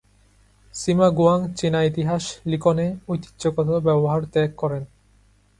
[0.75, 4.83] সিমা Guang চীনা ইতিহাস লিখনে ঐতিহ্যগত ব্যবহার ত্যাগ করেন।